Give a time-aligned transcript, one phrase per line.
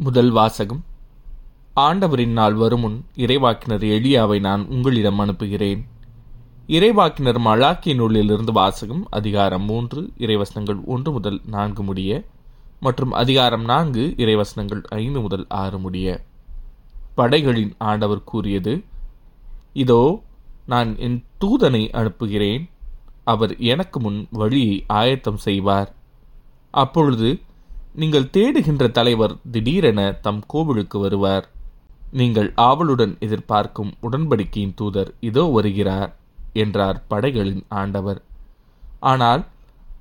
[0.00, 0.84] முதல் வாசகம்.
[1.74, 5.86] ஆண்டவரின் நாள் வருமுன் இறைவாக்கினர் எளியாவை நான் உங்களிடம் அனுப்புகிறேன்.
[6.66, 12.24] இறைவாக்கினர் மலாக்கிய நூலிலிருந்து வாசகம் அதிகாரம் மூன்று இறைவசனங்கள் ஒன்று முதல் நான்கு முடிய
[12.80, 16.24] மற்றும் அதிகாரம் நான்கு இறைவசனங்கள் ஐந்து முதல் ஆறு முடிய.
[17.14, 18.84] படைகளின் ஆண்டவர் கூறியது
[19.72, 20.22] இதோ
[20.66, 22.70] நான் என் தூதனை அனுப்புகிறேன்.
[23.24, 25.94] அவர் எனக்கு முன் வழியை ஆயத்தம் செய்வார்.
[26.70, 27.40] அப்பொழுது
[28.00, 31.46] நீங்கள் தேடுகின்ற தலைவர் திடீரென தம் கோவிலுக்கு வருவார்.
[32.12, 36.10] நீங்கள் ஆவலுடன் எதிர்பார்க்கும் உடன்படிக்கையின் தூதர் இதோ வருகிறார்
[36.52, 38.20] என்றார் படைகளின் ஆண்டவர்.
[39.00, 39.42] ஆனால்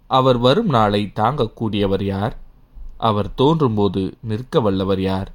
[0.08, 2.36] அவர் வரும் நாளை தாங்கக்கூடியவர் யார்?
[2.98, 5.32] அவர் தோன்றும்போது நிற்க வல்லவர் யார்?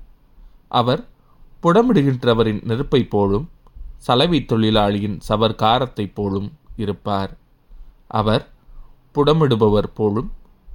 [0.69, 1.03] அவர்
[1.63, 3.49] புடமிடுகின்றவரின் நெருப்பைப் போலும்
[3.99, 7.33] சலவை தொழிலாளியின் சவர்காரத்தைப் போலும் இருப்பார்.
[8.07, 8.47] அவர்
[9.15, 10.31] புடமிடுபவர் போலும்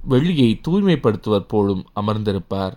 [0.08, 2.74] வெளியை தூய்மைப்படுத்துவர் போலும் அமர்ந்திருப்பார்.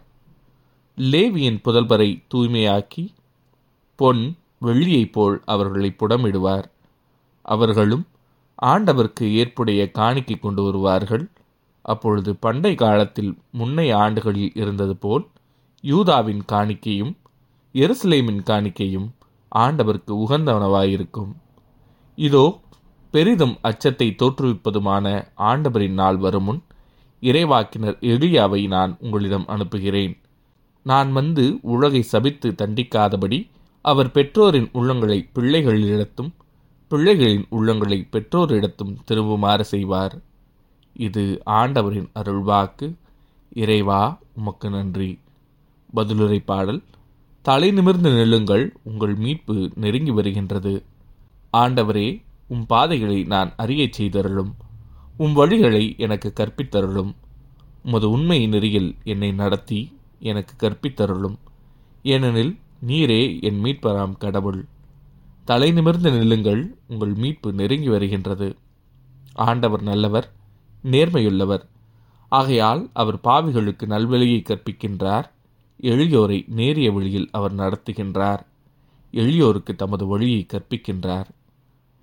[0.98, 3.04] லேவியின் புதல்வரை தூய்மையாக்கி
[4.00, 4.24] பொன்
[4.66, 6.66] வெள்ளியைப் போல் அவர்களை புடமிடுவார்.
[7.46, 8.06] அவர்களும்
[8.62, 11.24] ஆண்டவருக்கு ஏற்புடைய காணிக்கை கொண்டு வருவார்கள்.
[11.86, 15.24] அப்பொழுது பண்டை காலத்தில் முன்னைய ஆண்டுகளில் இருந்தது போல்
[15.84, 17.14] யூதாவின் காணிக்கையும்
[17.76, 19.08] எருசலேமின் காணிக்கையும்
[19.52, 21.32] ஆண்டவருக்கு உகந்தவனவாயிருக்கும்
[22.18, 22.44] இதோ
[23.14, 25.06] பெரிதும் அச்சத்தை தோற்றுவிப்பதுமான
[25.44, 26.62] ஆண்டவரின் நாள் வருமுன்
[27.22, 30.18] இறைவாக்கினர் எளியாவை நான் உங்களிடம் அனுப்புகிறேன்.
[30.84, 33.48] நான் வந்து உலகை சபித்து தண்டிக்காதபடி
[33.82, 36.32] அவர் பெற்றோரின் உள்ளங்களை பிள்ளைகளிடத்தும்
[36.90, 40.16] பிள்ளைகளின் உள்ளங்களை பெற்றோரிடத்தும் திரும்புமாறு செய்வார்.
[40.94, 42.94] இது ஆண்டவரின் அருள்வாக்கு.
[43.54, 45.20] இறைவா உமக்கு நன்றி.
[45.96, 46.82] பதிலுரை பாடல்
[47.42, 50.84] தலை நிமிர்ந்து நெல்லுங்கள் உங்கள் மீட்பு நெருங்கி வருகின்றது.
[51.54, 54.52] ஆண்டவரே உம் பாதைகளை நான் அறியச் செய்தருளும்.
[55.18, 57.14] உம் வழிகளை எனக்கு கற்பித்தருளும்.
[57.84, 61.36] உமது உண்மை நெறியில் என்னை நடத்தி எனக்கு கற்பித்தருளும்.
[62.04, 64.66] ஏனெனில் நீரே என் மீட்பராம் கடவுள்.
[65.46, 68.56] தலை நிமிர்ந்து நில்லுங்கள் உங்கள் மீட்பு நெருங்கி வருகின்றது.
[69.34, 70.32] ஆண்டவர் நல்லவர்
[70.84, 71.70] நேர்மையுள்ளவர்.
[72.30, 75.24] ஆகையால் அவர் பாவிகளுக்கு நல்வழியை கற்பிக்கின்றார்.
[75.82, 78.40] எளியோரை நேரிய வழியில் அவர் நடத்துகின்றார்.
[79.14, 81.26] எளியோருக்கு தமது வழியை கற்பிக்கின்றார்.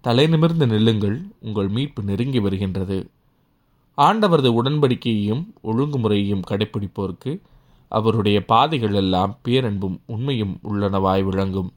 [0.08, 3.10] தலை நிமிர்ந்து நில்லுங்கள் உங்கள் மீட்பு நெருங்கி வருகின்றது.
[3.96, 7.40] ஆண்டவரது உடன்படிக்கையையும் ஒழுங்குமுறையையும் கடைபிடிப்போருக்கு
[7.88, 11.72] அவருடைய பாதைகள் எல்லாம் பேரன்பும் உண்மையும் உள்ளனவாய் விளங்கும்.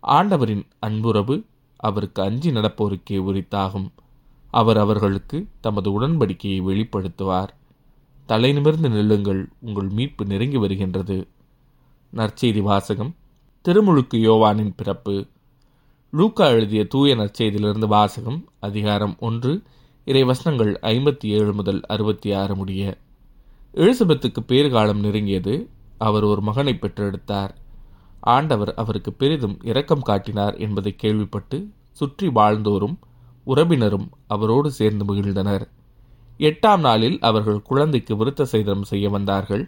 [0.00, 1.44] ஆண்டவரின் அன்புறவு
[1.76, 3.88] அவருக்கு அஞ்சி நடப்போருக்கே உரித்தாகும்.
[4.50, 7.48] அவர் அவர்களுக்கு தமது உடன்படிக்கையை வெளிப்படுத்துவார்.
[8.26, 11.28] தலை நிமிர்ந்து நில்லுங்கள் உங்கள் மீட்பு நெருங்கி வருகின்றது.
[12.12, 13.14] நற்செய்தி வாசகம்
[13.62, 15.26] திருமுழுக்கு யோவானின் பிறப்பு
[16.12, 19.62] லூக்கா எழுதிய தூய நற்செய்தியிலிருந்து வாசகம் அதிகாரம் ஒன்று
[20.04, 22.82] இறை வசனங்கள் ஐம்பத்தி ஏழு முதல் அறுபத்தி ஆறு முடிய.
[23.74, 25.54] எலிசபெத்துக்கு பேறுகாலம் நெருங்கியது
[25.98, 27.52] அவர் ஒரு மகனை பெற்றெடுத்தார்.
[28.20, 31.60] ஆண்டவர் அவருக்கு பெரிதும் இரக்கம் காட்டினார் என்பதை கேள்விப்பட்டு
[31.92, 32.96] சுற்றி வாழ்ந்தோரும்
[33.44, 35.66] உறவினரும் அவரோடு சேர்ந்து மகிழ்ந்தனர்.
[36.40, 39.66] எட்டாம் நாளில் அவர்கள் குழந்தைக்கு விருத்த சேதனம் செய்ய வந்தார்கள்.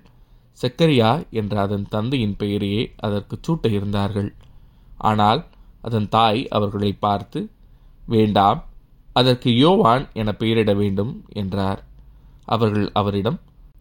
[0.63, 4.33] செக்கரியா என்ற அதன் தந்தையின் பெயரையே அதற்கு சூட்ட இருந்தார்கள்.
[4.97, 5.43] ஆனால்
[5.81, 7.41] அதன் தாய் அவர்களை பார்த்து
[8.07, 8.65] வேண்டாம்
[9.13, 11.85] அதற்கு யோவான் என பெயரிட வேண்டும் என்றார்.
[12.45, 13.39] அவர்கள் அவரிடம்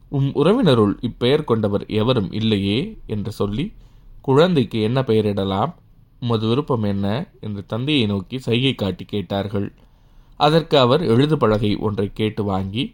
[0.09, 3.74] உம் உறவினருள் இப்பெயர் கொண்டவர் எவரும் இல்லையே என்று சொல்லி
[4.22, 5.74] குழந்தைக்கு என்ன பெயரிடலாம்
[6.19, 7.31] உமது விருப்பம் என்ன?
[7.41, 9.68] என்று தந்தையை நோக்கி சைகை காட்டி கேட்டார்கள்.
[10.40, 12.94] அதற்கு அவர் எழுது பலகை ஒன்றை கேட்டு வாங்கி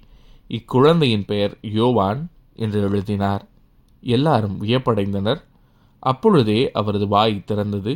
[0.49, 3.43] இக்குழந்தையின் பெயர் யோவான் என்று எழுதினார்.
[4.03, 5.41] எல்லாரும் வியப்படைந்தனர்.
[5.99, 7.93] அப்பொழுதே அவரது வாய் திறந்தது.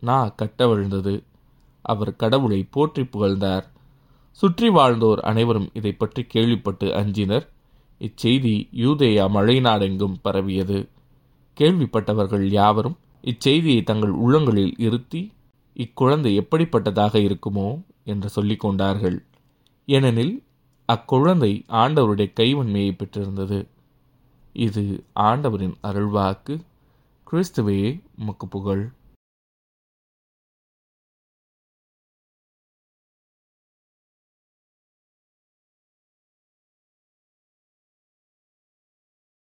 [0.00, 1.22] நா கட்டவிழ்ந்தது
[1.82, 3.66] அவர் கடவுளை போற்றி புகழ்ந்தார்.
[4.32, 7.46] சுற்றி வாழ்ந்தோர் அனைவரும் இதை பற்றி கேள்விப்பட்டு அஞ்சினர்.
[8.00, 10.88] இச்செய்தி யூதேயா மழைநாடெங்கும் பரவியது.
[11.56, 15.32] கேள்விப்பட்டவர்கள் யாவரும் இச்செய்தியை தங்கள் உள்ளங்களில் இருத்தி
[15.76, 19.24] இக்குழந்தை எப்படிப்பட்டதாக இருக்குமோ என்று சொல்லிக் கொண்டார்கள்.
[19.86, 20.42] ஏனெனில்
[20.92, 23.68] அக்குழந்தை ஆண்டவருடைய கைவன்மையை பெற்றிருந்தது.
[24.52, 26.54] இது ஆண்டவரின் அருள்வாக்கு.
[27.26, 28.92] கிறிஸ்துவையே உமக்கு புகழ்.